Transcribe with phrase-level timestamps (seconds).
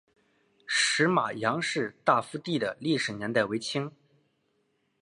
[0.65, 3.91] 石码杨氏大夫第的历史年代为清。